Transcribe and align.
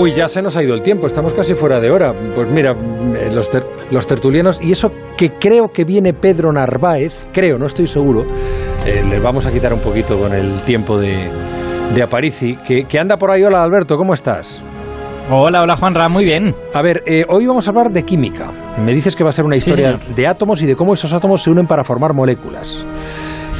Uy, 0.00 0.14
ya 0.14 0.28
se 0.28 0.40
nos 0.40 0.56
ha 0.56 0.62
ido 0.62 0.72
el 0.74 0.80
tiempo, 0.80 1.06
estamos 1.06 1.34
casi 1.34 1.54
fuera 1.54 1.78
de 1.78 1.90
hora. 1.90 2.14
Pues 2.34 2.48
mira, 2.48 2.70
eh, 2.72 3.30
los, 3.34 3.50
ter- 3.50 3.66
los 3.90 4.06
tertulianos, 4.06 4.58
y 4.62 4.72
eso 4.72 4.90
que 5.18 5.32
creo 5.32 5.68
que 5.72 5.84
viene 5.84 6.14
Pedro 6.14 6.50
Narváez, 6.52 7.12
creo, 7.34 7.58
no 7.58 7.66
estoy 7.66 7.86
seguro, 7.86 8.24
eh, 8.86 9.04
les 9.06 9.22
vamos 9.22 9.44
a 9.44 9.52
quitar 9.52 9.74
un 9.74 9.80
poquito 9.80 10.18
con 10.18 10.32
el 10.32 10.62
tiempo 10.62 10.98
de, 10.98 11.28
de 11.94 12.02
Aparici, 12.02 12.56
que, 12.66 12.84
que 12.84 12.98
anda 12.98 13.18
por 13.18 13.30
ahí. 13.30 13.42
Hola 13.44 13.62
Alberto, 13.62 13.96
¿cómo 13.98 14.14
estás? 14.14 14.62
Hola, 15.30 15.60
hola 15.60 15.76
Juanra, 15.76 16.08
muy 16.08 16.24
bien. 16.24 16.54
A 16.72 16.80
ver, 16.80 17.02
eh, 17.04 17.26
hoy 17.28 17.46
vamos 17.46 17.66
a 17.66 17.70
hablar 17.70 17.90
de 17.90 18.02
química. 18.02 18.50
Me 18.82 18.94
dices 18.94 19.14
que 19.14 19.22
va 19.22 19.28
a 19.28 19.34
ser 19.34 19.44
una 19.44 19.56
historia 19.56 20.00
de 20.16 20.26
átomos 20.26 20.62
y 20.62 20.66
de 20.66 20.76
cómo 20.76 20.94
esos 20.94 21.12
átomos 21.12 21.42
se 21.42 21.50
unen 21.50 21.66
para 21.66 21.84
formar 21.84 22.14
moléculas. 22.14 22.86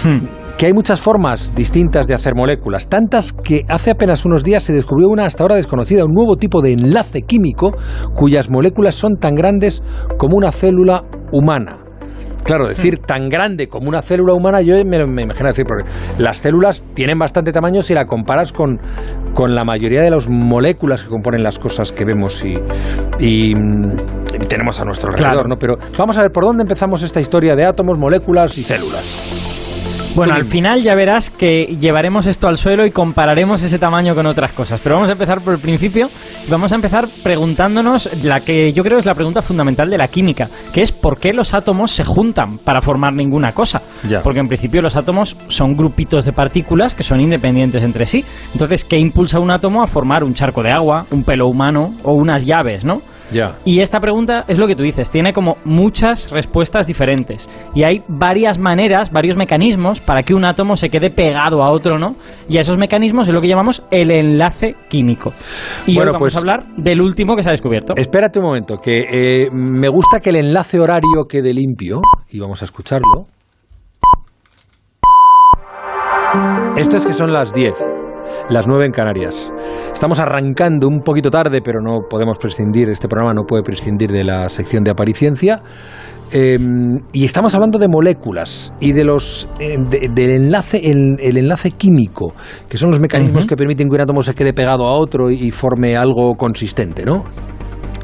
Hmm. 0.03 0.40
Que 0.61 0.67
hay 0.67 0.75
muchas 0.75 1.01
formas 1.01 1.55
distintas 1.55 2.07
de 2.07 2.13
hacer 2.13 2.35
moléculas, 2.35 2.87
tantas 2.87 3.33
que 3.33 3.65
hace 3.67 3.93
apenas 3.93 4.27
unos 4.27 4.45
días 4.45 4.63
se 4.63 4.75
descubrió 4.75 5.09
una 5.09 5.25
hasta 5.25 5.43
ahora 5.43 5.55
desconocida, 5.55 6.05
un 6.05 6.13
nuevo 6.13 6.37
tipo 6.37 6.61
de 6.61 6.73
enlace 6.73 7.23
químico 7.23 7.73
cuyas 8.15 8.51
moléculas 8.51 8.95
son 8.95 9.17
tan 9.17 9.35
grandes 9.35 9.83
como 10.19 10.37
una 10.37 10.53
célula 10.53 11.03
humana. 11.33 11.79
Claro, 12.45 12.67
decir 12.67 12.99
tan 12.99 13.31
grande 13.31 13.69
como 13.69 13.89
una 13.89 14.03
célula 14.03 14.35
humana, 14.35 14.61
yo 14.61 14.75
me, 14.85 15.07
me 15.07 15.23
imagino 15.23 15.49
decir, 15.49 15.65
porque 15.65 15.89
las 16.19 16.37
células 16.37 16.85
tienen 16.93 17.19
bastante 17.19 17.53
tamaño 17.53 17.81
si 17.81 17.95
la 17.95 18.05
comparas 18.05 18.53
con, 18.53 18.79
con 19.33 19.55
la 19.55 19.65
mayoría 19.65 20.03
de 20.03 20.11
las 20.11 20.29
moléculas 20.29 21.03
que 21.03 21.09
componen 21.09 21.43
las 21.43 21.59
cosas 21.59 21.91
que 21.91 22.05
vemos 22.05 22.45
y, 22.45 22.59
y, 23.19 23.55
mm, 23.55 23.93
y 24.43 24.47
tenemos 24.47 24.79
a 24.79 24.85
nuestro 24.85 25.09
alrededor, 25.11 25.33
Claro. 25.33 25.49
¿no? 25.49 25.57
Pero 25.57 25.79
vamos 25.97 26.19
a 26.19 26.21
ver 26.21 26.31
por 26.31 26.45
dónde 26.45 26.65
empezamos 26.65 27.03
esta 27.03 27.19
historia 27.19 27.57
de 27.57 27.65
átomos, 27.65 27.97
moléculas 27.99 28.59
y 28.59 28.63
células. 28.63 29.40
Bueno, 30.17 30.35
al 30.35 30.45
final 30.45 30.83
ya 30.83 30.95
verás 30.95 31.31
que 31.31 31.77
llevaremos 31.81 32.27
esto 32.27 32.49
al 32.49 32.57
suelo 32.57 32.85
y 32.85 32.91
compararemos 32.91 33.63
ese 33.63 33.79
tamaño 33.79 34.15
con 34.15 34.27
otras 34.27 34.53
cosas. 34.53 34.81
Pero 34.83 34.97
vamos 34.97 35.09
a 35.09 35.13
empezar 35.13 35.41
por 35.41 35.55
el 35.55 35.61
principio 35.61 36.11
y 36.47 36.51
vamos 36.51 36.73
a 36.73 36.75
empezar 36.75 37.07
preguntándonos 37.23 38.25
la 38.25 38.41
que 38.41 38.73
yo 38.73 38.83
creo 38.83 38.99
es 38.99 39.07
la 39.07 39.15
pregunta 39.15 39.41
fundamental 39.41 39.89
de 39.89 39.99
la 39.99 40.09
química, 40.09 40.49
que 40.75 40.83
es 40.83 40.93
por 40.93 41.19
qué 41.19 41.33
los 41.33 41.55
átomos 41.55 41.93
se 41.93 42.05
juntan 42.05 42.59
para 42.59 42.83
formar 42.83 43.15
ninguna 43.15 43.53
cosa. 43.53 43.83
Ya. 44.09 44.21
Porque 44.23 44.41
en 44.41 44.49
principio 44.49 44.83
los 44.83 44.97
átomos 44.97 45.37
son 45.49 45.77
grupitos 45.77 46.25
de 46.25 46.33
partículas 46.33 46.95
que 46.95 47.03
son 47.03 47.21
independientes 47.21 47.83
entre 47.83 48.05
sí. 48.07 48.25
Entonces, 48.53 48.85
¿qué 48.85 48.99
impulsa 48.99 49.39
un 49.39 49.51
átomo 49.51 49.83
a 49.83 49.87
formar 49.87 50.25
un 50.25 50.35
charco 50.35 50.63
de 50.63 50.73
agua, 50.73 51.07
un 51.13 51.23
pelo 51.23 51.47
humano 51.47 51.95
o 52.03 52.15
unas 52.15 52.45
llaves, 52.45 52.85
no? 52.85 53.01
Y 53.65 53.81
esta 53.81 54.01
pregunta 54.01 54.45
es 54.49 54.59
lo 54.59 54.67
que 54.67 54.75
tú 54.75 54.83
dices, 54.83 55.11
tiene 55.11 55.33
como 55.33 55.57
muchas 55.65 56.31
respuestas 56.31 56.87
diferentes. 56.87 57.49
Y 57.75 57.85
hay 57.85 58.01
varias 58.09 58.59
maneras, 58.59 59.13
varios 59.13 59.37
mecanismos 59.37 60.01
para 60.01 60.23
que 60.23 60.35
un 60.35 60.45
átomo 60.45 60.77
se 60.77 60.89
quede 60.89 61.11
pegado 61.11 61.63
a 61.63 61.71
otro, 61.71 61.99
¿no? 61.99 62.17
Y 62.49 62.59
a 62.59 62.61
esos 62.61 62.79
mecanismos 62.79 63.29
es 63.29 63.35
lo 63.35 63.41
que 63.41 63.49
llamamos 63.49 63.83
el 63.91 64.11
enlace 64.11 64.75
químico. 64.89 65.33
Y 65.87 65.95
Bueno, 65.95 66.11
hoy 66.11 66.15
vamos 66.15 66.19
pues- 66.21 66.37
a 66.37 66.39
hablar 66.39 66.67
del 66.77 67.01
último 67.01 67.37
que 67.37 67.43
se 67.43 67.51
ha 67.51 67.53
descubierto. 67.53 67.95
Espérate 67.97 68.39
un 68.39 68.47
momento, 68.47 68.77
que 68.79 69.07
eh, 69.11 69.49
me 69.53 69.89
gusta 69.89 70.21
que 70.21 70.31
el 70.31 70.37
enlace 70.37 70.81
horario 70.81 71.25
quede 71.29 71.53
limpio 71.55 72.01
y 72.31 72.41
vamos 72.41 72.63
a 72.63 72.65
escucharlo. 72.65 73.25
Esto 76.77 76.97
es 76.97 77.07
que 77.07 77.13
son 77.13 77.33
las 77.33 77.53
10, 77.53 77.75
las 78.49 78.67
9 78.67 78.87
en 78.87 78.93
Canarias. 78.93 79.53
Estamos 79.93 80.19
arrancando 80.21 80.89
un 80.89 81.01
poquito 81.01 81.31
tarde, 81.31 81.61
pero 81.63 81.81
no 81.81 82.01
podemos 82.09 82.39
prescindir, 82.39 82.89
este 82.89 83.09
programa 83.09 83.35
no 83.35 83.45
puede 83.45 83.63
prescindir 83.63 84.11
de 84.11 84.25
la 84.25 84.49
sección 84.49 84.83
de 84.85 84.91
apariciencia. 84.91 85.61
Eh, 86.33 86.57
y 87.13 87.25
estamos 87.25 87.53
hablando 87.57 87.77
de 87.77 87.89
moléculas 87.89 88.73
y 88.79 88.93
de 88.93 89.03
los 89.03 89.49
eh, 89.59 89.77
de- 89.89 90.11
del 90.15 90.31
enlace 90.31 90.79
el, 90.89 91.17
el 91.21 91.37
enlace 91.37 91.73
químico 91.73 92.35
que 92.69 92.79
son 92.79 92.93
los 92.93 93.01
mecanismos 93.01 93.47
que 93.47 93.57
permiten 93.57 93.89
que 93.89 93.95
un 93.97 94.01
átomo 94.01 94.23
se 94.23 94.33
quede 94.33 94.53
pegado 94.53 94.85
a 94.87 94.97
otro 94.97 95.29
y 95.29 95.51
forme 95.51 95.97
algo 95.97 96.37
consistente, 96.37 97.05
¿no? 97.05 97.25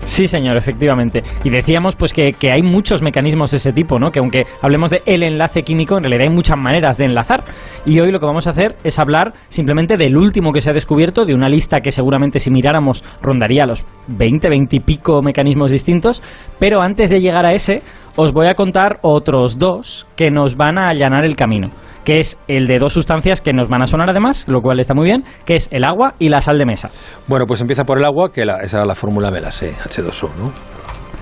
Sí, 0.05 0.29
señor, 0.29 0.56
efectivamente. 0.56 1.23
Y 1.45 1.51
decíamos 1.51 1.97
pues 1.97 2.12
que, 2.12 2.33
que 2.33 2.53
hay 2.53 2.62
muchos 2.62 3.03
mecanismos 3.03 3.51
de 3.51 3.56
ese 3.56 3.73
tipo, 3.73 3.98
¿no? 3.98 4.11
Que 4.11 4.21
aunque 4.21 4.44
hablemos 4.62 4.91
de 4.91 5.03
el 5.05 5.22
enlace 5.22 5.62
químico, 5.62 5.97
en 5.97 6.05
realidad 6.05 6.28
hay 6.28 6.34
muchas 6.34 6.56
maneras 6.56 6.97
de 6.97 7.06
enlazar. 7.06 7.43
Y 7.84 7.99
hoy 8.00 8.12
lo 8.12 8.21
que 8.21 8.27
vamos 8.27 8.47
a 8.47 8.50
hacer 8.50 8.77
es 8.84 8.99
hablar 8.99 9.33
simplemente 9.49 9.97
del 9.97 10.16
último 10.16 10.53
que 10.53 10.61
se 10.61 10.71
ha 10.71 10.72
descubierto, 10.72 11.25
de 11.25 11.34
una 11.34 11.49
lista 11.49 11.81
que 11.81 11.91
seguramente 11.91 12.38
si 12.38 12.50
miráramos 12.50 13.03
rondaría 13.21 13.66
los 13.66 13.84
20, 14.09 14.49
20 14.49 14.77
y 14.77 14.81
pico 14.81 15.22
mecanismos 15.22 15.72
distintos. 15.72 16.22
Pero 16.59 16.82
antes 16.82 17.11
de 17.11 17.21
llegar 17.21 17.44
a 17.44 17.53
ese, 17.53 17.82
os 18.15 18.32
voy 18.32 18.47
a 18.47 18.55
contar 18.55 18.99
otros 19.03 19.59
dos 19.59 20.06
que 20.16 20.31
nos 20.31 20.56
van 20.56 20.78
a 20.78 20.88
allanar 20.88 21.25
el 21.25 21.37
camino. 21.37 21.71
Que 22.06 22.21
es 22.21 22.41
el 22.49 22.67
de 22.67 22.78
dos 22.78 22.94
sustancias 22.94 23.43
que 23.43 23.53
nos 23.53 23.69
van 23.69 23.83
a 23.83 23.87
sonar 23.87 24.09
además, 24.09 24.47
lo 24.49 24.62
cual 24.62 24.81
está 24.81 24.94
muy 24.94 25.05
bien, 25.06 25.25
que 25.44 25.56
es 25.56 25.69
el 25.72 25.84
agua 25.84 26.15
y 26.19 26.28
la 26.31 26.41
sal 26.41 26.56
de 26.56 26.65
mesa. 26.65 26.91
Bueno, 27.27 27.44
pues 27.47 27.61
empieza 27.61 27.84
por 27.84 27.99
el 27.99 28.05
agua, 28.06 28.31
que 28.33 28.47
la- 28.47 28.61
esa 28.62 28.78
era 28.78 28.87
la 28.87 28.94
fórmula 28.94 29.31
me 29.31 29.41
la 29.41 29.50
sé, 29.50 29.75
H2O, 29.75 30.31
¿no? 30.39 30.53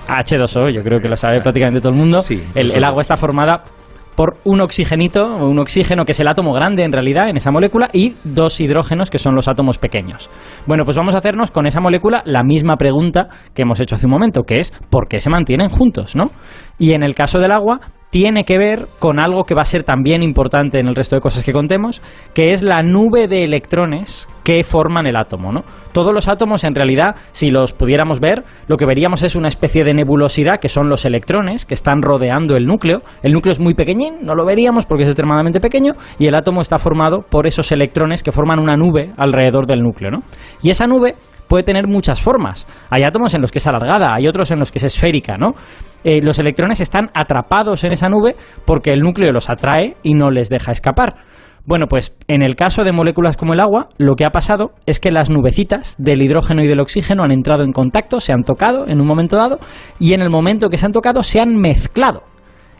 H2O, 0.07 0.69
yo 0.69 0.81
creo 0.81 0.99
que 0.99 1.09
lo 1.09 1.15
sabe 1.15 1.41
prácticamente 1.41 1.81
todo 1.81 1.91
el 1.93 1.97
mundo. 1.99 2.21
Sí, 2.21 2.41
el, 2.53 2.75
el 2.75 2.83
agua 2.83 3.01
está 3.01 3.17
formada 3.17 3.63
por 4.15 4.37
un 4.45 4.61
oxigenito, 4.61 5.25
un 5.25 5.59
oxígeno 5.59 6.05
que 6.05 6.13
es 6.13 6.19
el 6.21 6.27
átomo 6.29 6.53
grande 6.53 6.83
en 6.85 6.91
realidad 6.93 7.27
en 7.27 7.35
esa 7.35 7.51
molécula 7.51 7.89
y 7.91 8.15
dos 8.23 8.61
hidrógenos 8.61 9.09
que 9.09 9.17
son 9.17 9.35
los 9.35 9.47
átomos 9.49 9.77
pequeños. 9.77 10.29
Bueno, 10.67 10.85
pues 10.85 10.95
vamos 10.95 11.15
a 11.15 11.17
hacernos 11.17 11.51
con 11.51 11.65
esa 11.65 11.81
molécula 11.81 12.21
la 12.25 12.43
misma 12.43 12.77
pregunta 12.77 13.27
que 13.53 13.63
hemos 13.63 13.79
hecho 13.81 13.95
hace 13.95 14.05
un 14.05 14.11
momento, 14.11 14.43
que 14.43 14.59
es 14.59 14.71
¿por 14.89 15.07
qué 15.09 15.19
se 15.19 15.29
mantienen 15.29 15.67
juntos, 15.67 16.15
no? 16.15 16.25
Y 16.79 16.93
en 16.93 17.03
el 17.03 17.13
caso 17.13 17.39
del 17.39 17.51
agua 17.51 17.79
tiene 18.09 18.45
que 18.45 18.57
ver 18.57 18.87
con 18.99 19.19
algo 19.19 19.43
que 19.43 19.55
va 19.55 19.61
a 19.61 19.65
ser 19.65 19.83
también 19.83 20.23
importante 20.23 20.79
en 20.79 20.87
el 20.87 20.95
resto 20.95 21.15
de 21.15 21.21
cosas 21.21 21.43
que 21.43 21.51
contemos, 21.51 22.01
que 22.33 22.51
es 22.51 22.63
la 22.63 22.81
nube 22.81 23.27
de 23.27 23.43
electrones 23.43 24.29
que 24.43 24.63
forman 24.63 25.07
el 25.07 25.15
átomo, 25.15 25.51
¿no? 25.51 25.61
Todos 25.91 26.13
los 26.13 26.27
átomos, 26.27 26.63
en 26.63 26.75
realidad, 26.75 27.15
si 27.31 27.49
los 27.49 27.73
pudiéramos 27.73 28.19
ver, 28.19 28.43
lo 28.67 28.77
que 28.77 28.85
veríamos 28.85 29.23
es 29.23 29.35
una 29.35 29.47
especie 29.47 29.83
de 29.83 29.93
nebulosidad, 29.93 30.59
que 30.59 30.69
son 30.69 30.87
los 30.87 31.03
electrones 31.05 31.65
que 31.65 31.73
están 31.73 32.01
rodeando 32.01 32.55
el 32.55 32.67
núcleo. 32.67 33.01
El 33.23 33.33
núcleo 33.33 33.51
es 33.51 33.59
muy 33.59 33.73
pequeñín, 33.73 34.19
no 34.21 34.35
lo 34.35 34.45
veríamos 34.45 34.85
porque 34.85 35.03
es 35.03 35.09
extremadamente 35.09 35.59
pequeño, 35.59 35.93
y 36.19 36.27
el 36.27 36.35
átomo 36.35 36.61
está 36.61 36.77
formado 36.77 37.21
por 37.29 37.47
esos 37.47 37.71
electrones 37.71 38.23
que 38.23 38.31
forman 38.31 38.59
una 38.59 38.77
nube 38.77 39.11
alrededor 39.17 39.65
del 39.65 39.81
núcleo, 39.81 40.11
¿no? 40.11 40.19
Y 40.61 40.69
esa 40.69 40.85
nube 40.85 41.15
puede 41.47 41.63
tener 41.63 41.87
muchas 41.87 42.21
formas. 42.21 42.67
Hay 42.89 43.03
átomos 43.03 43.33
en 43.33 43.41
los 43.41 43.51
que 43.51 43.59
es 43.59 43.67
alargada, 43.67 44.13
hay 44.13 44.27
otros 44.27 44.51
en 44.51 44.59
los 44.59 44.71
que 44.71 44.79
es 44.79 44.83
esférica, 44.83 45.37
¿no? 45.37 45.53
Eh, 46.03 46.21
los 46.21 46.39
electrones 46.39 46.81
están 46.81 47.09
atrapados 47.13 47.83
en 47.83 47.91
esa 47.91 48.09
nube 48.09 48.35
porque 48.65 48.91
el 48.91 49.01
núcleo 49.01 49.31
los 49.31 49.49
atrae 49.49 49.95
y 50.03 50.13
no 50.13 50.29
les 50.29 50.49
deja 50.49 50.71
escapar. 50.71 51.15
Bueno, 51.67 51.87
pues 51.87 52.15
en 52.27 52.43
el 52.43 52.55
caso 52.55 52.83
de 52.83 52.91
moléculas 52.91 53.37
como 53.37 53.53
el 53.53 53.59
agua, 53.59 53.87
lo 53.97 54.15
que 54.15 54.23
ha 54.23 54.29
pasado 54.29 54.73
es 54.85 54.99
que 54.99 55.09
las 55.09 55.31
nubecitas 55.31 55.95
del 55.97 56.21
hidrógeno 56.21 56.63
y 56.63 56.67
del 56.67 56.79
oxígeno 56.79 57.23
han 57.23 57.31
entrado 57.31 57.63
en 57.63 57.71
contacto, 57.71 58.19
se 58.19 58.33
han 58.33 58.43
tocado 58.43 58.87
en 58.87 59.01
un 59.01 59.07
momento 59.07 59.35
dado, 59.35 59.57
y 59.99 60.13
en 60.13 60.21
el 60.21 60.29
momento 60.29 60.69
que 60.69 60.77
se 60.77 60.85
han 60.85 60.91
tocado 60.91 61.23
se 61.23 61.39
han 61.39 61.57
mezclado. 61.57 62.21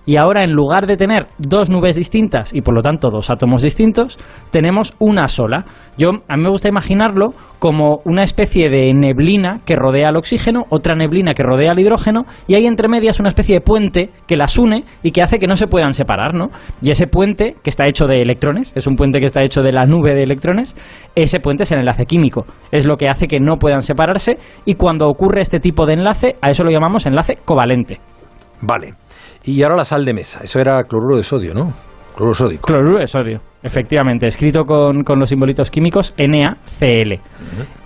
Y 0.06 0.18
ahora, 0.18 0.44
en 0.44 0.52
lugar 0.52 0.86
de 0.86 0.98
tener 0.98 1.28
dos 1.40 1.70
nubes 1.70 1.96
distintas 1.96 2.54
y 2.54 2.62
por 2.62 2.76
lo 2.76 2.82
tanto 2.82 3.10
dos 3.10 3.32
átomos 3.32 3.64
distintos, 3.64 4.18
tenemos 4.52 4.96
una 5.00 5.28
sola. 5.28 5.66
Yo, 5.98 6.10
a 6.28 6.38
mí 6.38 6.44
me 6.44 6.50
gusta 6.50 6.70
imaginarlo 6.70 7.34
como 7.60 8.00
una 8.06 8.24
especie 8.24 8.70
de 8.70 8.94
neblina 8.94 9.62
que 9.66 9.76
rodea 9.76 10.10
al 10.10 10.18
oxígeno, 10.18 10.66
otra 10.70 10.96
neblina 10.96 11.34
que 11.34 11.44
rodea 11.44 11.72
al 11.72 11.80
hidrógeno, 11.80 12.26
y 12.48 12.56
hay 12.56 12.68
entre 12.68 12.88
medias 12.88 13.20
una 13.20 13.30
especie 13.30 13.56
de 13.56 13.62
puente 13.62 14.10
que 14.28 14.36
las 14.36 14.58
une 14.58 14.84
y 15.02 15.12
que 15.12 15.24
hace 15.24 15.40
que 15.40 15.48
no 15.48 15.56
se 15.56 15.68
puedan 15.68 15.94
separar, 15.94 16.34
¿no? 16.34 16.50
Y 16.82 16.92
ese 16.92 17.08
puente, 17.08 17.56
que 17.64 17.70
está 17.70 17.88
hecho 17.88 18.06
de 18.06 18.22
electrones, 18.22 18.76
es 18.76 18.86
un 18.88 18.96
puente 18.96 19.20
que 19.20 19.26
está 19.26 19.44
hecho 19.44 19.62
de 19.62 19.72
la 19.72 19.86
nube 19.86 20.14
de 20.14 20.24
electrones, 20.24 20.76
ese 21.16 21.40
puente 21.40 21.64
es 21.64 21.72
el 21.72 21.80
enlace 21.80 22.06
químico. 22.06 22.46
Es 22.72 22.86
lo 22.86 22.98
que 22.98 23.10
hace 23.10 23.28
que 23.28 23.40
no 23.40 23.58
puedan 23.58 23.82
separarse, 23.82 24.38
y 24.66 24.76
cuando 24.76 25.08
ocurre 25.08 25.42
este 25.42 25.60
tipo 25.60 25.86
de 25.86 25.94
enlace, 25.94 26.36
a 26.42 26.50
eso 26.50 26.64
lo 26.64 26.72
llamamos 26.72 27.06
enlace 27.06 27.38
covalente. 27.44 28.00
Vale. 28.62 28.94
Y 29.44 29.62
ahora 29.64 29.76
la 29.78 29.86
sal 29.86 30.06
de 30.06 30.14
mesa. 30.14 30.42
Eso 30.44 30.60
era 30.60 30.84
cloruro 30.84 31.18
de 31.18 31.24
sodio, 31.24 31.54
¿no? 31.54 31.72
Cloruro 32.16 32.34
sódico. 32.34 32.62
Cloruro 32.66 33.00
de 33.00 33.08
sodio, 33.08 33.42
efectivamente, 33.62 34.26
escrito 34.26 34.64
con, 34.64 35.04
con 35.04 35.20
los 35.20 35.30
simbolitos 35.30 35.70
químicos 35.70 36.16
NaCl. 36.18 37.20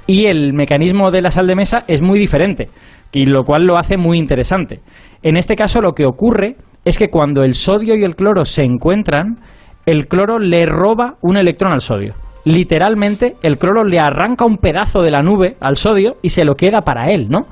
Y 0.05 0.27
el 0.27 0.53
mecanismo 0.53 1.09
de 1.09 1.21
la 1.21 1.31
sal 1.31 1.47
de 1.47 1.55
mesa 1.55 1.83
es 1.87 2.01
muy 2.01 2.19
diferente, 2.19 2.69
y 3.11 3.25
lo 3.25 3.43
cual 3.43 3.65
lo 3.65 3.77
hace 3.77 3.97
muy 3.97 4.19
interesante. 4.19 4.81
En 5.23 5.35
este 5.35 5.55
caso 5.55 5.81
lo 5.81 5.93
que 5.93 6.05
ocurre 6.05 6.57
es 6.85 6.99
que 6.99 7.09
cuando 7.09 7.43
el 7.43 7.55
sodio 7.55 7.95
y 7.95 8.03
el 8.03 8.15
cloro 8.15 8.45
se 8.45 8.63
encuentran, 8.63 9.39
el 9.85 10.07
cloro 10.07 10.37
le 10.37 10.65
roba 10.67 11.15
un 11.21 11.37
electrón 11.37 11.73
al 11.73 11.81
sodio. 11.81 12.13
Literalmente, 12.45 13.35
el 13.41 13.57
cloro 13.57 13.83
le 13.83 13.99
arranca 13.99 14.45
un 14.45 14.57
pedazo 14.57 15.01
de 15.01 15.11
la 15.11 15.23
nube 15.23 15.57
al 15.59 15.75
sodio 15.75 16.17
y 16.21 16.29
se 16.29 16.45
lo 16.45 16.55
queda 16.55 16.81
para 16.81 17.11
él, 17.11 17.27
¿no? 17.29 17.47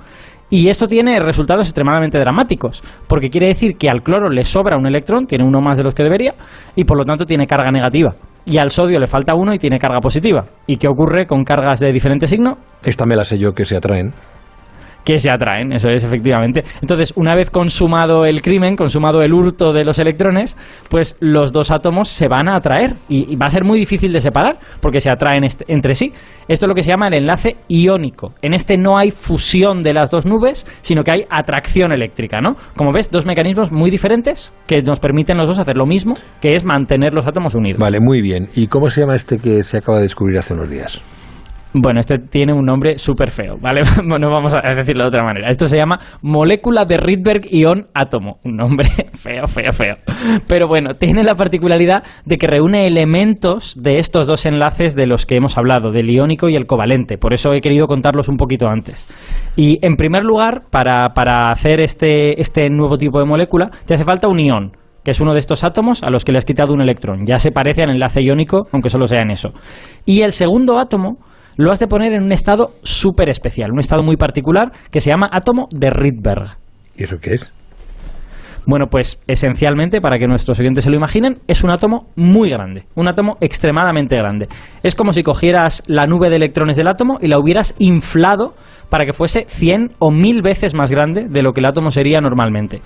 Y 0.50 0.70
esto 0.70 0.88
tiene 0.88 1.20
resultados 1.20 1.68
extremadamente 1.68 2.18
dramáticos, 2.20 2.82
porque 3.08 3.30
quiere 3.30 3.48
decir 3.48 3.78
que 3.78 3.90
al 3.90 4.02
cloro 4.02 4.30
le 4.30 4.44
sobra 4.44 4.78
un 4.78 4.88
electrón, 4.88 5.26
tiene 5.26 5.46
uno 5.46 5.60
más 5.60 5.78
de 5.78 5.84
los 5.84 5.94
que 5.94 6.04
debería, 6.04 6.34
y 6.76 6.86
por 6.86 6.98
lo 6.98 7.04
tanto 7.04 7.26
tiene 7.26 7.46
carga 7.46 7.70
negativa. 7.70 8.16
Y 8.46 8.58
al 8.58 8.70
sodio 8.70 8.98
le 8.98 9.08
falta 9.08 9.36
uno 9.36 9.54
y 9.54 9.60
tiene 9.60 9.78
carga 9.78 10.00
positiva. 10.00 10.46
¿Y 10.68 10.78
qué 10.78 10.88
ocurre 10.88 11.26
con 11.26 11.44
cargas 11.44 11.82
de 11.82 11.92
diferente 11.92 12.28
signo? 12.28 12.58
Esta 12.82 13.06
me 13.06 13.18
la 13.18 13.26
sé 13.26 13.38
yo 13.38 13.52
que 13.54 13.66
se 13.66 13.76
atraen. 13.76 14.14
Que 15.08 15.20
se 15.20 15.32
atraen, 15.32 15.72
eso 15.72 15.88
es 15.88 16.04
efectivamente. 16.04 16.66
Entonces, 16.82 17.14
una 17.16 17.34
vez 17.34 17.50
consumado 17.50 18.26
el 18.26 18.42
crimen, 18.42 18.76
consumado 18.76 19.22
el 19.22 19.32
hurto 19.32 19.72
de 19.72 19.86
los 19.86 20.00
electrones, 20.00 20.58
pues 20.90 21.16
los 21.22 21.54
dos 21.54 21.72
átomos 21.72 22.10
se 22.10 22.28
van 22.28 22.50
a 22.50 22.58
atraer 22.58 22.96
y, 23.08 23.38
va 23.38 23.46
a 23.46 23.50
ser 23.50 23.64
muy 23.64 23.80
difícil 23.80 24.12
de 24.12 24.20
separar 24.20 24.58
porque 24.82 25.00
se 25.00 25.10
atraen 25.10 25.48
entre 25.70 25.94
sí. 25.94 26.12
Esto 26.50 26.66
es 26.66 26.68
lo 26.68 26.76
que 26.76 26.82
se 26.82 26.90
llama 26.90 27.08
el 27.08 27.14
enlace 27.14 27.56
iónico. 27.70 28.34
En 28.42 28.54
este 28.54 28.78
no 28.78 28.98
hay 28.98 29.12
fusión 29.12 29.82
de 29.82 29.94
las 29.94 30.12
dos 30.12 30.26
nubes, 30.26 30.68
sino 30.82 31.04
que 31.04 31.12
hay 31.12 31.24
atracción 31.30 31.94
eléctrica, 31.94 32.42
¿no? 32.42 32.58
Como 32.76 32.92
ves, 32.92 33.10
dos 33.10 33.26
mecanismos 33.26 33.72
muy 33.72 33.90
diferentes 33.90 34.54
que 34.68 34.82
nos 34.82 35.00
permiten 35.00 35.38
los 35.38 35.48
dos 35.48 35.58
hacer 35.58 35.78
lo 35.78 35.86
mismo, 35.86 36.16
que 36.42 36.54
es 36.54 36.66
mantener 36.66 37.14
los 37.14 37.26
átomos 37.28 37.56
unidos. 37.56 37.80
Vale, 37.80 38.02
muy 38.02 38.22
bien. 38.22 38.50
¿Y 38.56 38.68
cómo 38.68 38.90
se 38.90 39.00
llama 39.00 39.16
este 39.16 39.40
que 39.40 39.64
se 39.64 39.78
acaba 39.78 40.00
de 40.00 40.04
descubrir 40.04 40.38
hace 40.38 40.54
unos 40.54 40.70
días? 40.70 41.02
Bueno, 41.74 42.00
este 42.00 42.18
tiene 42.18 42.54
un 42.54 42.66
nombre 42.66 42.98
súper 42.98 43.30
feo, 43.30 43.58
¿vale? 43.60 43.82
no 44.04 44.30
vamos 44.30 44.56
a 44.56 44.62
decirlo 44.74 45.04
de 45.04 45.10
otra 45.10 45.24
manera. 45.24 45.50
Esto 45.50 45.68
se 45.68 45.78
llama 45.78 46.00
molécula 46.22 46.86
de 46.86 46.98
Rydberg-ion 46.98 47.86
átomo. 47.94 48.38
Un 48.46 48.56
nombre 48.56 48.88
feo, 49.14 49.48
feo, 49.48 49.72
feo. 49.72 49.96
Pero 50.48 50.68
bueno, 50.68 50.94
tiene 50.94 51.24
la 51.24 51.36
particularidad 51.36 52.04
de 52.26 52.38
que 52.38 52.48
reúne 52.48 52.88
elementos 52.88 53.76
de 53.76 53.98
estos 53.98 54.28
dos 54.28 54.46
enlaces 54.46 54.96
de 54.96 55.08
los 55.08 55.26
que 55.26 55.36
hemos 55.36 55.58
hablado, 55.58 55.92
del 55.92 56.10
iónico 56.10 56.50
y 56.50 56.56
el 56.56 56.66
covalente. 56.66 57.18
Por 57.18 57.34
eso 57.34 57.54
he 57.54 57.62
querido 57.62 57.88
contarlos 57.88 58.30
un 58.30 58.38
poquito 58.38 58.68
antes. 58.68 59.06
Y 59.56 59.86
en 59.86 59.96
primer 59.96 60.24
lugar, 60.24 60.62
para, 60.72 61.10
para 61.10 61.52
hacer 61.52 61.82
este, 61.82 62.40
este 62.40 62.70
nuevo 62.70 62.98
tipo 62.98 63.20
de 63.20 63.26
molécula, 63.26 63.70
te 63.86 63.94
hace 63.94 64.06
falta 64.06 64.28
un 64.28 64.40
ión 64.40 64.72
que 65.04 65.12
es 65.12 65.22
uno 65.22 65.32
de 65.32 65.40
estos 65.40 65.64
átomos 65.64 66.04
a 66.04 66.10
los 66.10 66.26
que 66.26 66.34
le 66.34 66.38
has 66.38 66.44
quitado 66.44 66.74
un 66.74 66.82
electrón. 66.82 67.24
Ya 67.26 67.38
se 67.38 67.54
parece 67.54 67.82
al 67.82 67.92
enlace 67.92 68.22
iónico, 68.22 68.68
aunque 68.74 68.90
solo 68.90 69.06
sea 69.06 69.22
en 69.22 69.32
eso. 69.32 69.52
Y 70.06 70.20
el 70.24 70.34
segundo 70.34 70.78
átomo 70.78 71.20
lo 71.58 71.72
has 71.72 71.80
de 71.80 71.88
poner 71.88 72.14
en 72.14 72.24
un 72.24 72.32
estado 72.32 72.72
súper 72.84 73.30
especial, 73.30 73.72
un 73.72 73.80
estado 73.80 74.04
muy 74.04 74.16
particular 74.16 74.72
que 74.92 75.02
se 75.02 75.10
llama 75.10 75.30
átomo 75.32 75.68
de 75.72 75.90
Rydberg. 75.90 76.58
¿Y 76.96 77.04
eso 77.04 77.18
qué 77.20 77.34
es? 77.34 77.52
Bueno, 78.70 78.88
pues 78.92 79.24
esencialmente, 79.28 80.02
para 80.02 80.20
que 80.20 80.28
nuestros 80.28 80.60
oyentes 80.60 80.84
se 80.84 80.90
lo 80.90 80.98
imaginen, 80.98 81.38
es 81.48 81.64
un 81.64 81.72
átomo 81.72 82.00
muy 82.18 82.50
grande, 82.50 82.84
un 82.96 83.08
átomo 83.08 83.38
extremadamente 83.40 84.18
grande. 84.18 84.48
Es 84.84 84.94
como 84.94 85.14
si 85.14 85.24
cogieras 85.24 85.84
la 85.88 86.06
nube 86.06 86.30
de 86.30 86.36
electrones 86.36 86.76
del 86.76 86.90
átomo 86.90 87.18
y 87.22 87.30
la 87.30 87.40
hubieras 87.40 87.76
inflado 87.80 88.56
para 88.90 89.06
que 89.06 89.14
fuese 89.14 89.46
100 89.48 89.92
o 90.00 90.12
1000 90.12 90.42
veces 90.42 90.74
más 90.74 90.92
grande 90.92 91.28
de 91.30 91.42
lo 91.42 91.54
que 91.54 91.62
el 91.62 91.66
átomo 91.66 91.90
sería 91.90 92.22
normalmente. 92.22 92.82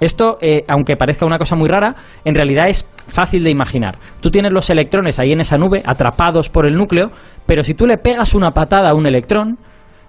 Esto, 0.00 0.38
eh, 0.40 0.64
aunque 0.68 0.96
parezca 0.96 1.24
una 1.24 1.38
cosa 1.38 1.56
muy 1.56 1.68
rara, 1.68 1.94
en 2.24 2.34
realidad 2.34 2.68
es 2.68 2.84
fácil 3.08 3.44
de 3.44 3.50
imaginar. 3.50 3.96
Tú 4.20 4.30
tienes 4.30 4.52
los 4.52 4.68
electrones 4.70 5.18
ahí 5.18 5.32
en 5.32 5.40
esa 5.40 5.56
nube, 5.56 5.82
atrapados 5.84 6.48
por 6.48 6.66
el 6.66 6.74
núcleo, 6.74 7.10
pero 7.46 7.62
si 7.62 7.74
tú 7.74 7.86
le 7.86 7.98
pegas 7.98 8.34
una 8.34 8.50
patada 8.50 8.90
a 8.90 8.94
un 8.94 9.06
electrón, 9.06 9.58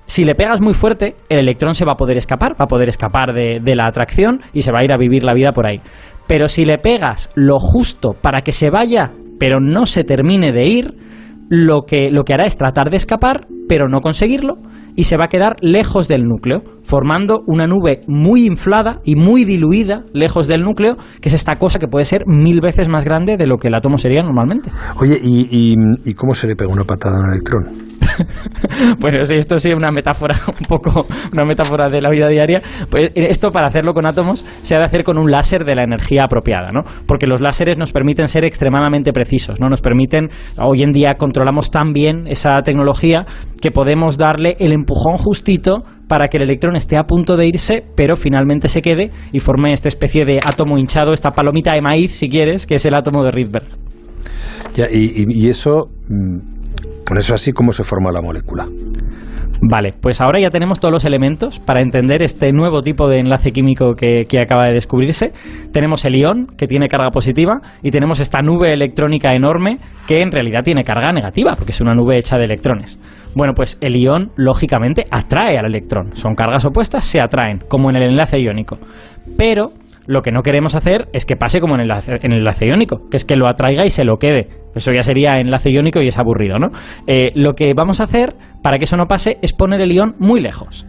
si 0.07 0.24
le 0.24 0.36
pegas 0.36 0.62
muy 0.62 0.74
fuerte, 0.74 1.15
el 1.30 1.39
electrón 1.39 1.75
se 1.75 1.86
va 1.86 1.94
a 1.94 1.98
poder 1.98 2.18
escapar, 2.18 2.53
va 2.53 2.65
a 2.65 2.68
poder 2.68 2.89
escapar 2.89 3.33
de, 3.33 3.59
de, 3.62 3.75
la 3.75 3.88
atracción 3.88 4.41
y 4.53 4.62
se 4.62 4.71
va 4.71 4.80
a 4.80 4.83
ir 4.83 4.91
a 4.91 4.98
vivir 4.98 5.24
la 5.24 5.33
vida 5.33 5.51
por 5.51 5.68
ahí. 5.68 5.81
Pero 6.27 6.48
si 6.48 6.65
le 6.65 6.77
pegas 6.77 7.31
lo 7.36 7.57
justo 7.59 8.13
para 8.13 8.41
que 8.41 8.51
se 8.51 8.69
vaya, 8.69 9.12
pero 9.39 9.59
no 9.59 9.86
se 9.86 10.03
termine 10.03 10.51
de 10.51 10.65
ir, 10.65 10.94
lo 11.50 11.83
que, 11.83 12.09
lo 12.12 12.24
que 12.24 12.33
hará 12.33 12.45
es 12.45 12.57
tratar 12.57 12.89
de 12.89 12.98
escapar, 12.98 13.48
pero 13.68 13.88
no 13.88 14.00
conseguirlo, 14.00 14.56
y 14.95 15.03
se 15.03 15.18
va 15.18 15.25
a 15.25 15.27
quedar 15.27 15.56
lejos 15.62 16.07
del 16.07 16.24
núcleo, 16.24 16.62
formando 16.83 17.44
una 17.47 17.68
nube 17.68 18.01
muy 18.07 18.45
inflada 18.45 19.00
y 19.03 19.15
muy 19.15 19.45
diluida 19.45 20.03
lejos 20.13 20.47
del 20.47 20.63
núcleo, 20.63 20.95
que 21.21 21.30
es 21.30 21.33
esta 21.33 21.56
cosa 21.56 21.80
que 21.80 21.88
puede 21.88 22.06
ser 22.06 22.24
mil 22.25 22.62
veces 22.62 22.89
más 22.89 23.03
grande 23.03 23.38
de 23.38 23.47
lo 23.47 23.57
que 23.57 23.68
el 23.68 23.75
átomo 23.75 23.97
sería 23.97 24.24
normalmente. 24.24 24.71
Oye, 25.00 25.18
¿y, 25.21 25.75
y 26.03 26.13
cómo 26.13 26.33
se 26.33 26.47
le 26.47 26.56
pega 26.56 26.71
una 26.71 26.83
patada 26.83 27.18
a 27.18 27.19
un 27.19 27.31
electrón? 27.31 27.86
bueno, 29.00 29.23
si 29.23 29.35
esto 29.35 29.57
sí 29.57 29.69
es 29.69 29.75
una 29.75 29.91
metáfora, 29.91 30.35
un 30.47 30.67
poco 30.67 31.06
una 31.33 31.45
metáfora 31.45 31.89
de 31.89 32.01
la 32.01 32.09
vida 32.09 32.27
diaria, 32.27 32.62
pues 32.89 33.12
esto 33.15 33.50
para 33.50 33.67
hacerlo 33.67 33.94
con 33.94 34.06
átomos 34.06 34.45
se 34.62 34.75
ha 34.75 34.79
de 34.79 34.85
hacer 34.85 35.03
con 35.03 35.17
un 35.17 35.31
láser 35.31 35.65
de 35.65 35.75
la 35.75 35.83
energía 35.83 36.23
apropiada, 36.25 36.69
¿no? 36.73 36.81
Porque 37.07 37.27
los 37.27 37.41
láseres 37.41 37.77
nos 37.77 37.91
permiten 37.91 38.27
ser 38.27 38.45
extremadamente 38.45 39.12
precisos, 39.12 39.59
¿no? 39.59 39.69
Nos 39.69 39.81
permiten, 39.81 40.29
hoy 40.62 40.83
en 40.83 40.91
día 40.91 41.15
controlamos 41.15 41.71
tan 41.71 41.94
bien 41.94 42.27
esa 42.27 42.62
tecnología 42.62 43.25
que 43.62 43.71
podemos 43.71 44.17
darle 44.17 44.56
el 44.59 44.73
empujón 44.73 45.17
justito 45.17 45.83
para 46.07 46.27
que 46.27 46.38
el 46.38 46.44
electrón 46.44 46.75
esté 46.75 46.97
a 46.97 47.03
punto 47.03 47.35
de 47.35 47.47
irse, 47.47 47.83
pero 47.95 48.15
finalmente 48.15 48.67
se 48.67 48.81
quede 48.81 49.12
y 49.31 49.39
forme 49.39 49.71
esta 49.71 49.88
especie 49.88 50.25
de 50.25 50.39
átomo 50.44 50.77
hinchado, 50.77 51.13
esta 51.13 51.31
palomita 51.31 51.73
de 51.73 51.81
maíz, 51.81 52.13
si 52.13 52.29
quieres, 52.29 52.65
que 52.65 52.75
es 52.75 52.85
el 52.85 52.94
átomo 52.94 53.23
de 53.23 53.31
Rydberg. 53.31 53.67
Ya, 54.75 54.85
y, 54.91 55.25
y 55.29 55.50
eso 55.50 55.89
mm, 56.09 56.55
por 57.06 57.18
eso 57.18 57.34
así 57.36 57.52
como 57.52 57.72
se 57.72 57.84
forma 57.84 58.12
la 58.12 58.22
molécula. 58.22 58.66
Vale, 59.62 59.94
pues 60.00 60.22
ahora 60.22 60.40
ya 60.40 60.50
tenemos 60.50 60.80
todos 60.80 60.92
los 60.92 61.06
elementos 61.06 61.60
para 61.60 61.81
entender 61.81 62.22
este 62.22 62.52
nuevo 62.52 62.81
tipo 62.81 63.07
de 63.07 63.19
enlace 63.19 63.52
químico 63.52 63.94
que, 63.96 64.25
acaba 64.40 64.66
de 64.66 64.74
descubrirse. 64.74 65.31
Tenemos 65.72 66.04
el 66.06 66.16
ión, 66.16 66.48
que 66.57 66.68
tiene 66.68 66.88
carga 66.88 67.10
positiva, 67.10 67.62
y 67.81 67.92
tenemos 67.92 68.19
esta 68.19 68.42
nube 68.42 68.74
electrónica 68.74 69.34
enorme, 69.34 69.80
que 70.07 70.22
en 70.22 70.31
realidad 70.31 70.63
tiene 70.63 70.84
carga 70.84 71.12
negativa, 71.13 71.56
porque 71.56 71.72
es 71.72 71.81
una 71.81 71.96
nube 71.96 72.18
hecha 72.18 72.38
de 72.38 72.46
electrones. 72.46 73.00
Bueno, 73.36 73.54
pues 73.56 73.78
el 73.81 73.96
ión, 73.96 74.31
lógicamente, 74.36 75.06
atrae 75.10 75.58
al 75.58 75.66
electrón. 75.66 76.16
Son 76.16 76.36
cargas 76.36 76.66
opuestas, 76.66 77.06
se 77.06 77.22
atraen, 77.22 77.60
como 77.69 77.90
en 77.90 77.96
el 77.96 78.04
enlace 78.04 78.40
iónico. 78.40 78.78
Pero 79.38 79.72
lo 80.07 80.22
que 80.22 80.31
no 80.31 80.42
queremos 80.42 80.75
hacer 80.75 81.07
es 81.13 81.25
que 81.25 81.36
pase 81.36 81.60
como 81.60 81.75
en 81.75 81.81
el, 81.81 81.92
enlace, 82.22 82.66
iónico, 82.66 83.10
que 83.10 83.18
es 83.18 83.25
que 83.25 83.36
lo 83.36 83.48
atraiga 83.48 83.86
y 83.86 83.90
se 83.90 84.04
lo 84.04 84.18
quede. 84.18 84.48
Eso 84.75 84.92
ya 84.92 85.02
sería 85.02 85.40
enlace 85.40 85.72
iónico 85.72 86.02
y 86.02 86.07
es 86.07 86.19
aburrido, 86.19 86.60
¿no? 86.60 86.69
Eh, 87.07 87.31
lo 87.36 87.54
que 87.54 87.74
vamos 87.74 88.02
a 88.02 88.04
hacer 88.04 88.34
para 88.62 88.78
que 88.78 88.86
eso 88.86 88.98
no 88.98 89.06
pase 89.06 89.38
es 89.42 89.54
poner 89.54 89.81
el 89.81 89.92
ión 89.92 90.16
muy 90.19 90.42
lejos. 90.42 90.86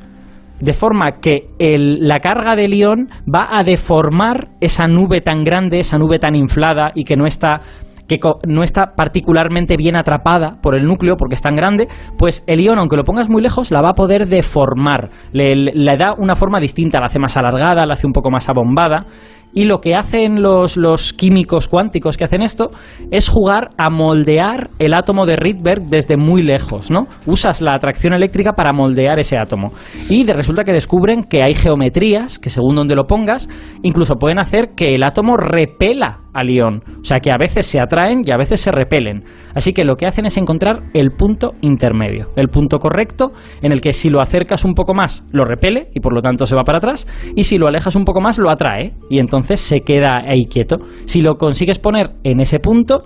De 0.60 0.72
forma 0.72 1.20
que 1.20 1.48
la 1.58 2.20
carga 2.20 2.56
del 2.56 2.72
ión 2.72 3.08
va 3.32 3.58
a 3.58 3.62
deformar 3.62 4.48
esa 4.60 4.86
nube 4.86 5.20
tan 5.20 5.44
grande, 5.44 5.78
esa 5.78 5.98
nube 5.98 6.18
tan 6.18 6.34
inflada 6.34 6.92
y 6.94 7.04
que 7.04 7.16
no 7.16 7.26
está 7.26 7.60
que 8.06 8.18
no 8.46 8.62
está 8.62 8.94
particularmente 8.96 9.76
bien 9.76 9.96
atrapada 9.96 10.58
por 10.62 10.74
el 10.74 10.84
núcleo 10.84 11.16
porque 11.16 11.34
es 11.34 11.42
tan 11.42 11.56
grande, 11.56 11.88
pues 12.18 12.44
el 12.46 12.60
ion, 12.60 12.78
aunque 12.78 12.96
lo 12.96 13.04
pongas 13.04 13.28
muy 13.28 13.42
lejos, 13.42 13.70
la 13.70 13.82
va 13.82 13.90
a 13.90 13.94
poder 13.94 14.26
deformar. 14.26 15.10
Le, 15.32 15.96
da 15.96 16.14
una 16.18 16.36
forma 16.36 16.60
distinta, 16.60 17.00
la 17.00 17.06
hace 17.06 17.18
más 17.18 17.36
alargada, 17.36 17.86
la 17.86 17.94
hace 17.94 18.06
un 18.06 18.12
poco 18.12 18.30
más 18.30 18.48
abombada. 18.48 19.06
Y 19.54 19.64
lo 19.64 19.80
que 19.80 19.94
hacen 19.94 20.42
los, 20.42 20.76
los 20.76 21.14
químicos 21.14 21.66
cuánticos 21.66 22.18
que 22.18 22.24
hacen 22.24 22.42
esto 22.42 22.68
es 23.10 23.28
jugar 23.28 23.70
a 23.78 23.88
moldear 23.88 24.68
el 24.78 24.92
átomo 24.92 25.24
de 25.24 25.36
Rydberg 25.36 25.84
desde 25.84 26.18
muy 26.18 26.42
lejos, 26.42 26.90
¿no? 26.90 27.06
Usas 27.26 27.62
la 27.62 27.74
atracción 27.74 28.12
eléctrica 28.12 28.52
para 28.52 28.74
moldear 28.74 29.18
ese 29.18 29.38
átomo. 29.38 29.68
Y 30.10 30.24
de 30.24 30.34
resulta 30.34 30.62
que 30.62 30.72
descubren 30.72 31.22
que 31.22 31.42
hay 31.42 31.54
geometrías 31.54 32.38
que 32.38 32.50
según 32.50 32.74
donde 32.74 32.96
lo 32.96 33.06
pongas, 33.06 33.48
incluso 33.82 34.16
pueden 34.16 34.40
hacer 34.40 34.74
que 34.76 34.94
el 34.94 35.02
átomo 35.02 35.38
repela 35.38 36.25
al 36.38 36.50
ion. 36.50 36.82
O 37.00 37.04
sea 37.04 37.20
que 37.20 37.30
a 37.30 37.38
veces 37.38 37.66
se 37.66 37.80
atraen 37.80 38.22
y 38.24 38.30
a 38.30 38.36
veces 38.36 38.60
se 38.60 38.70
repelen. 38.70 39.24
Así 39.54 39.72
que 39.72 39.84
lo 39.84 39.96
que 39.96 40.06
hacen 40.06 40.26
es 40.26 40.36
encontrar 40.36 40.82
el 40.92 41.12
punto 41.12 41.52
intermedio, 41.62 42.26
el 42.36 42.48
punto 42.48 42.78
correcto 42.78 43.32
en 43.62 43.72
el 43.72 43.80
que 43.80 43.92
si 43.92 44.10
lo 44.10 44.20
acercas 44.20 44.64
un 44.64 44.74
poco 44.74 44.94
más 44.94 45.26
lo 45.32 45.44
repele 45.44 45.88
y 45.94 46.00
por 46.00 46.12
lo 46.12 46.22
tanto 46.22 46.46
se 46.46 46.54
va 46.54 46.64
para 46.64 46.78
atrás 46.78 47.06
y 47.34 47.44
si 47.44 47.58
lo 47.58 47.66
alejas 47.66 47.96
un 47.96 48.04
poco 48.04 48.20
más 48.20 48.38
lo 48.38 48.50
atrae 48.50 48.92
y 49.08 49.18
entonces 49.18 49.60
se 49.60 49.80
queda 49.80 50.18
ahí 50.18 50.46
quieto. 50.46 50.76
Si 51.06 51.20
lo 51.20 51.36
consigues 51.36 51.78
poner 51.78 52.10
en 52.24 52.40
ese 52.40 52.58
punto, 52.58 53.04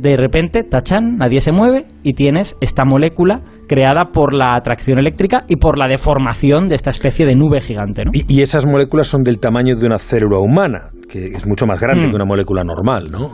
de 0.00 0.16
repente, 0.16 0.62
tachan, 0.62 1.16
nadie 1.16 1.40
se 1.40 1.52
mueve 1.52 1.86
y 2.02 2.12
tienes 2.12 2.56
esta 2.60 2.84
molécula 2.84 3.40
creada 3.68 4.06
por 4.12 4.34
la 4.34 4.54
atracción 4.54 4.98
eléctrica 4.98 5.44
y 5.48 5.56
por 5.56 5.78
la 5.78 5.88
deformación 5.88 6.66
de 6.66 6.74
esta 6.74 6.90
especie 6.90 7.26
de 7.26 7.34
nube 7.34 7.60
gigante. 7.60 8.04
Y, 8.12 8.42
esas 8.42 8.66
moléculas 8.66 9.08
son 9.08 9.22
del 9.22 9.38
tamaño 9.38 9.74
de 9.76 9.86
una 9.86 9.98
célula 9.98 10.38
humana, 10.38 10.90
que 11.10 11.24
es 11.24 11.46
mucho 11.46 11.66
más 11.66 11.80
grande 11.80 12.06
mm. 12.06 12.10
que 12.10 12.16
una 12.16 12.24
molécula 12.24 12.62
normal, 12.62 13.10
¿no? 13.10 13.30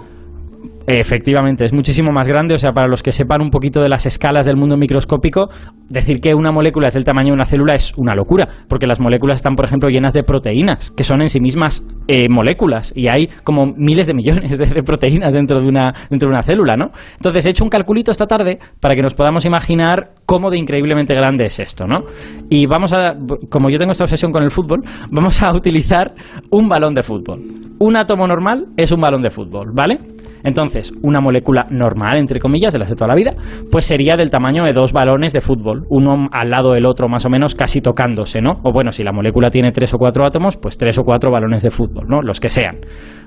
Efectivamente, 0.86 1.64
es 1.64 1.72
muchísimo 1.72 2.12
más 2.12 2.28
grande. 2.28 2.54
O 2.54 2.58
sea, 2.58 2.72
para 2.72 2.88
los 2.88 3.02
que 3.02 3.12
sepan 3.12 3.40
un 3.40 3.50
poquito 3.50 3.80
de 3.80 3.88
las 3.88 4.06
escalas 4.06 4.46
del 4.46 4.56
mundo 4.56 4.76
microscópico, 4.76 5.48
decir 5.88 6.20
que 6.20 6.34
una 6.34 6.50
molécula 6.50 6.88
es 6.88 6.94
del 6.94 7.04
tamaño 7.04 7.28
de 7.28 7.34
una 7.34 7.44
célula 7.44 7.74
es 7.74 7.92
una 7.96 8.14
locura, 8.14 8.48
porque 8.68 8.86
las 8.86 9.00
moléculas 9.00 9.36
están, 9.36 9.54
por 9.54 9.64
ejemplo, 9.64 9.88
llenas 9.88 10.12
de 10.12 10.22
proteínas, 10.22 10.90
que 10.90 11.04
son 11.04 11.20
en 11.20 11.28
sí 11.28 11.40
mismas 11.40 11.86
eh, 12.08 12.28
moléculas, 12.28 12.92
y 12.96 13.08
hay 13.08 13.28
como 13.44 13.66
miles 13.76 14.06
de 14.06 14.14
millones 14.14 14.58
de, 14.58 14.82
proteínas 14.82 15.32
dentro 15.32 15.60
de, 15.60 15.68
una, 15.68 15.92
dentro 16.10 16.28
de 16.28 16.34
una 16.34 16.42
célula, 16.42 16.76
¿no? 16.76 16.90
Entonces, 17.16 17.46
he 17.46 17.50
hecho 17.50 17.64
un 17.64 17.70
calculito 17.70 18.10
esta 18.10 18.26
tarde 18.26 18.58
para 18.80 18.94
que 18.94 19.02
nos 19.02 19.14
podamos 19.14 19.44
imaginar 19.44 20.08
cómo 20.26 20.50
de 20.50 20.58
increíblemente 20.58 21.14
grande 21.14 21.44
es 21.44 21.58
esto, 21.58 21.84
¿no? 21.84 22.00
Y 22.48 22.66
vamos 22.66 22.92
a, 22.92 23.14
como 23.50 23.70
yo 23.70 23.78
tengo 23.78 23.92
esta 23.92 24.04
obsesión 24.04 24.32
con 24.32 24.42
el 24.42 24.50
fútbol, 24.50 24.80
vamos 25.10 25.42
a 25.42 25.52
utilizar 25.52 26.14
un 26.50 26.68
balón 26.68 26.94
de 26.94 27.02
fútbol. 27.02 27.38
Un 27.78 27.96
átomo 27.96 28.26
normal 28.26 28.66
es 28.76 28.92
un 28.92 29.00
balón 29.00 29.22
de 29.22 29.30
fútbol, 29.30 29.72
¿vale? 29.74 29.98
Entonces, 30.44 30.92
una 31.02 31.20
molécula 31.20 31.64
normal, 31.70 32.18
entre 32.18 32.40
comillas, 32.40 32.72
de 32.72 32.78
las 32.78 32.90
de 32.90 32.96
toda 32.96 33.08
la 33.08 33.14
vida, 33.14 33.30
pues 33.70 33.84
sería 33.84 34.16
del 34.16 34.30
tamaño 34.30 34.64
de 34.64 34.72
dos 34.72 34.92
balones 34.92 35.32
de 35.32 35.40
fútbol, 35.40 35.86
uno 35.88 36.28
al 36.32 36.50
lado 36.50 36.72
del 36.72 36.86
otro, 36.86 37.08
más 37.08 37.24
o 37.24 37.30
menos, 37.30 37.54
casi 37.54 37.80
tocándose, 37.80 38.40
¿no? 38.40 38.60
O 38.64 38.72
bueno, 38.72 38.90
si 38.90 39.04
la 39.04 39.12
molécula 39.12 39.50
tiene 39.50 39.72
tres 39.72 39.94
o 39.94 39.98
cuatro 39.98 40.24
átomos, 40.24 40.56
pues 40.56 40.76
tres 40.78 40.98
o 40.98 41.02
cuatro 41.02 41.30
balones 41.30 41.62
de 41.62 41.70
fútbol, 41.70 42.06
¿no? 42.08 42.22
Los 42.22 42.40
que 42.40 42.48
sean. 42.48 42.76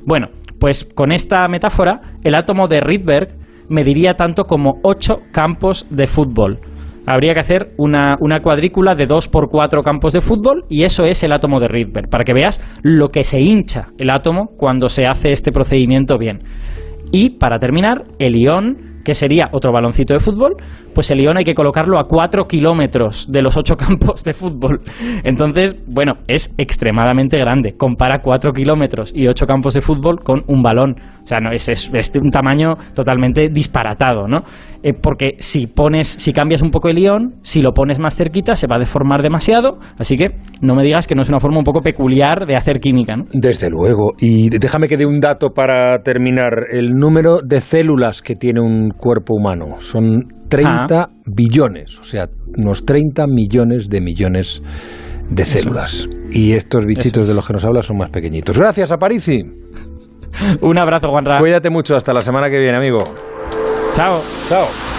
Bueno, 0.05 0.27
pues 0.59 0.85
con 0.85 1.11
esta 1.11 1.47
metáfora, 1.47 2.01
el 2.23 2.35
átomo 2.35 2.67
de 2.67 2.81
Rydberg 2.81 3.45
mediría 3.69 4.13
tanto 4.13 4.43
como 4.45 4.79
ocho 4.83 5.21
campos 5.31 5.87
de 5.89 6.07
fútbol. 6.07 6.59
habría 7.07 7.35
que 7.35 7.39
hacer 7.39 7.71
una, 7.77 8.17
cuadrícula 8.41 8.95
de 8.95 9.05
2 9.05 9.27
por 9.27 9.47
4 9.49 9.81
campos 9.81 10.13
de 10.13 10.21
fútbol 10.21 10.65
y 10.69 10.83
eso 10.83 11.05
es 11.05 11.23
el 11.23 11.33
átomo 11.33 11.59
de 11.59 11.67
Rydberg, 11.67 12.09
para 12.09 12.23
que 12.23 12.33
veas 12.33 12.59
lo 12.83 13.09
que 13.09 13.23
se 13.23 13.39
hincha 13.39 13.89
el 13.99 14.09
átomo 14.09 14.47
cuando 14.57 14.89
se 14.89 15.05
hace 15.05 15.31
este 15.31 15.51
procedimiento 15.51 16.17
bien. 16.17 16.39
Y 17.11 17.31
para 17.31 17.59
terminar, 17.59 18.03
el 18.19 18.35
ión, 18.35 18.95
que 19.05 19.13
sería 19.13 19.49
otro 19.51 19.71
baloncito 19.71 20.13
de 20.13 20.19
fútbol, 20.19 20.55
pues 20.93 21.11
el 21.11 21.21
ión 21.21 21.37
hay 21.37 21.43
que 21.43 21.53
colocarlo 21.53 21.99
a 21.99 22.07
4 22.07 22.45
kilómetros 22.45 23.31
de 23.31 23.41
los 23.41 23.55
8 23.55 23.75
campos 23.77 24.23
de 24.23 24.33
fútbol. 24.33 24.79
Entonces, 25.23 25.75
bueno, 25.87 26.15
es 26.27 26.53
extremadamente 26.57 27.37
grande. 27.37 27.75
Compara 27.77 28.19
4 28.19 28.51
kilómetros 28.51 29.13
y 29.15 29.27
8 29.27 29.45
campos 29.45 29.75
de 29.75 29.81
fútbol 29.81 30.21
con 30.23 30.41
un 30.47 30.63
balón. 30.63 30.95
O 31.23 31.27
sea, 31.27 31.39
no, 31.39 31.51
es, 31.51 31.69
es, 31.69 31.93
es 31.93 32.11
un 32.15 32.31
tamaño 32.31 32.75
totalmente 32.95 33.47
disparatado, 33.49 34.27
¿no? 34.27 34.41
Eh, 34.87 34.93
porque 34.93 35.31
si 35.39 35.65
pones, 35.65 36.07
si 36.07 36.31
cambias 36.31 36.61
un 36.61 36.69
poco 36.69 36.89
el 36.89 36.99
ión, 36.99 37.37
si 37.41 37.59
lo 37.63 37.71
pones 37.73 37.97
más 37.97 38.15
cerquita, 38.15 38.53
se 38.53 38.67
va 38.67 38.75
a 38.75 38.79
deformar 38.79 39.23
demasiado. 39.23 39.79
Así 39.97 40.15
que 40.15 40.27
no 40.61 40.75
me 40.75 40.83
digas 40.83 41.07
que 41.07 41.15
no 41.15 41.23
es 41.23 41.29
una 41.29 41.39
forma 41.39 41.57
un 41.57 41.63
poco 41.63 41.81
peculiar 41.81 42.45
de 42.45 42.55
hacer 42.55 42.79
química, 42.79 43.15
¿no? 43.17 43.23
Desde 43.33 43.71
luego. 43.71 44.11
Y 44.19 44.49
déjame 44.49 44.87
que 44.87 44.95
dé 44.97 45.07
un 45.07 45.19
dato 45.19 45.49
para 45.55 45.97
terminar. 46.03 46.67
El 46.69 46.91
número 46.91 47.39
de 47.43 47.61
células 47.61 48.21
que 48.21 48.35
tiene 48.35 48.61
un 48.61 48.91
cuerpo 48.91 49.33
humano 49.35 49.77
son 49.79 50.19
30 50.49 51.01
Ah. 51.01 51.09
billones, 51.25 51.97
o 51.97 52.03
sea, 52.03 52.27
unos 52.55 52.85
30 52.85 53.25
millones 53.27 53.89
de 53.89 54.01
millones 54.01 54.61
de 55.31 55.41
Eso 55.41 55.57
células. 55.59 56.07
Y 56.29 56.51
estos 56.51 56.85
bichitos 56.85 57.23
es. 57.23 57.29
de 57.29 57.35
los 57.35 57.47
que 57.47 57.53
nos 57.53 57.65
hablas 57.65 57.87
son 57.87 57.97
más 57.97 58.11
pequeñitos. 58.11 58.55
Gracias, 58.55 58.91
Aparici. 58.91 59.41
Un 60.61 60.77
abrazo, 60.77 61.09
Juanra. 61.09 61.39
Cuídate 61.39 61.71
mucho. 61.71 61.95
Hasta 61.95 62.13
la 62.13 62.21
semana 62.21 62.51
que 62.51 62.59
viene, 62.59 62.77
amigo. 62.77 62.99
Chao. 63.95 64.21
Chao. 64.49 64.94